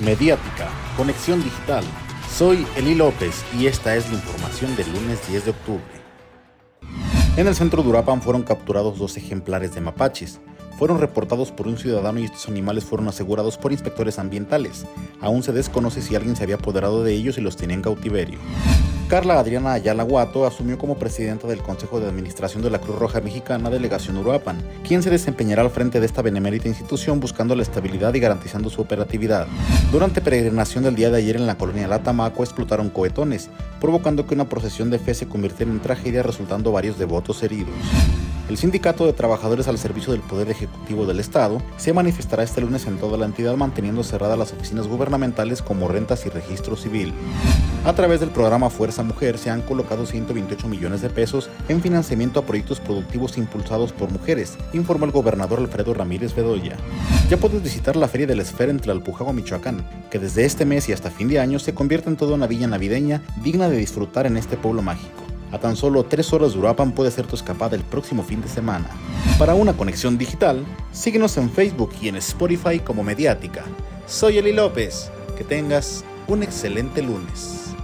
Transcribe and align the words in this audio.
Mediática, 0.00 0.70
Conexión 0.96 1.42
Digital. 1.44 1.84
Soy 2.34 2.66
Eli 2.74 2.94
López 2.94 3.44
y 3.58 3.66
esta 3.66 3.94
es 3.96 4.08
la 4.08 4.14
información 4.14 4.74
del 4.74 4.90
lunes 4.94 5.18
10 5.28 5.44
de 5.44 5.50
octubre. 5.50 5.84
En 7.36 7.46
el 7.46 7.54
centro 7.54 7.82
de 7.82 7.90
Uruapan 7.90 8.22
fueron 8.22 8.42
capturados 8.42 8.98
dos 8.98 9.18
ejemplares 9.18 9.74
de 9.74 9.82
mapaches. 9.82 10.40
Fueron 10.78 11.00
reportados 11.00 11.52
por 11.52 11.68
un 11.68 11.76
ciudadano 11.76 12.18
y 12.18 12.24
estos 12.24 12.48
animales 12.48 12.84
fueron 12.84 13.08
asegurados 13.08 13.58
por 13.58 13.72
inspectores 13.72 14.18
ambientales. 14.18 14.86
Aún 15.20 15.42
se 15.42 15.52
desconoce 15.52 16.00
si 16.00 16.16
alguien 16.16 16.34
se 16.34 16.44
había 16.44 16.56
apoderado 16.56 17.04
de 17.04 17.12
ellos 17.12 17.36
y 17.36 17.42
los 17.42 17.58
tenía 17.58 17.76
en 17.76 17.82
cautiverio. 17.82 18.38
Carla 19.10 19.40
Adriana 19.40 19.72
Ayala 19.72 20.04
Guato 20.04 20.46
asumió 20.46 20.78
como 20.78 20.96
presidenta 20.96 21.48
del 21.48 21.64
Consejo 21.64 21.98
de 21.98 22.06
Administración 22.06 22.62
de 22.62 22.70
la 22.70 22.78
Cruz 22.78 22.96
Roja 22.96 23.20
Mexicana 23.20 23.68
Delegación 23.68 24.16
Uruapan, 24.16 24.62
quien 24.86 25.02
se 25.02 25.10
desempeñará 25.10 25.62
al 25.62 25.70
frente 25.70 25.98
de 25.98 26.06
esta 26.06 26.22
benemérita 26.22 26.68
institución 26.68 27.18
buscando 27.18 27.56
la 27.56 27.62
estabilidad 27.62 28.14
y 28.14 28.20
garantizando 28.20 28.70
su 28.70 28.80
operatividad. 28.80 29.48
Durante 29.90 30.20
peregrinación 30.20 30.84
del 30.84 30.94
día 30.94 31.10
de 31.10 31.16
ayer 31.18 31.34
en 31.34 31.48
la 31.48 31.58
colonia 31.58 31.88
Latamaco 31.88 32.44
explotaron 32.44 32.88
cohetones, 32.88 33.50
provocando 33.80 34.28
que 34.28 34.34
una 34.34 34.48
procesión 34.48 34.90
de 34.90 35.00
fe 35.00 35.12
se 35.12 35.26
convirtiera 35.26 35.72
en 35.72 35.80
tragedia 35.80 36.22
resultando 36.22 36.70
varios 36.70 36.96
devotos 36.96 37.42
heridos. 37.42 37.74
El 38.50 38.58
Sindicato 38.58 39.06
de 39.06 39.12
Trabajadores 39.12 39.68
al 39.68 39.78
Servicio 39.78 40.10
del 40.10 40.22
Poder 40.22 40.50
Ejecutivo 40.50 41.06
del 41.06 41.20
Estado 41.20 41.62
se 41.76 41.92
manifestará 41.92 42.42
este 42.42 42.60
lunes 42.60 42.84
en 42.88 42.98
toda 42.98 43.16
la 43.16 43.26
entidad 43.26 43.54
manteniendo 43.54 44.02
cerradas 44.02 44.36
las 44.36 44.52
oficinas 44.52 44.88
gubernamentales 44.88 45.62
como 45.62 45.86
rentas 45.86 46.26
y 46.26 46.30
registro 46.30 46.74
civil. 46.74 47.14
A 47.84 47.92
través 47.92 48.18
del 48.18 48.30
programa 48.30 48.68
Fuerza 48.68 49.04
Mujer 49.04 49.38
se 49.38 49.50
han 49.50 49.62
colocado 49.62 50.04
128 50.04 50.66
millones 50.66 51.00
de 51.00 51.10
pesos 51.10 51.48
en 51.68 51.80
financiamiento 51.80 52.40
a 52.40 52.44
proyectos 52.44 52.80
productivos 52.80 53.38
impulsados 53.38 53.92
por 53.92 54.10
mujeres, 54.10 54.58
informó 54.72 55.04
el 55.04 55.12
gobernador 55.12 55.60
Alfredo 55.60 55.94
Ramírez 55.94 56.34
Bedoya. 56.34 56.76
Ya 57.28 57.36
puedes 57.36 57.62
visitar 57.62 57.94
la 57.94 58.08
Feria 58.08 58.26
de 58.26 58.34
la 58.34 58.42
Esfera 58.42 58.72
entre 58.72 58.90
Alpujago, 58.90 59.32
Michoacán, 59.32 59.86
que 60.10 60.18
desde 60.18 60.44
este 60.44 60.64
mes 60.64 60.88
y 60.88 60.92
hasta 60.92 61.12
fin 61.12 61.28
de 61.28 61.38
año 61.38 61.60
se 61.60 61.72
convierte 61.72 62.10
en 62.10 62.16
toda 62.16 62.34
una 62.34 62.48
villa 62.48 62.66
navideña 62.66 63.22
digna 63.44 63.68
de 63.68 63.76
disfrutar 63.76 64.26
en 64.26 64.36
este 64.36 64.56
pueblo 64.56 64.82
mágico. 64.82 65.19
A 65.52 65.58
tan 65.58 65.76
solo 65.76 66.04
3 66.04 66.32
horas 66.32 66.52
de 66.52 66.58
puede 66.92 67.10
ser 67.10 67.26
tu 67.26 67.34
escapada 67.34 67.74
el 67.74 67.82
próximo 67.82 68.22
fin 68.22 68.40
de 68.40 68.48
semana. 68.48 68.88
Para 69.38 69.54
una 69.54 69.72
conexión 69.72 70.16
digital, 70.16 70.64
síguenos 70.92 71.36
en 71.36 71.50
Facebook 71.50 71.90
y 72.00 72.08
en 72.08 72.16
Spotify 72.16 72.78
como 72.78 73.02
Mediática. 73.02 73.64
Soy 74.06 74.38
Eli 74.38 74.52
López. 74.52 75.10
Que 75.36 75.44
tengas 75.44 76.04
un 76.28 76.42
excelente 76.42 77.00
lunes. 77.00 77.74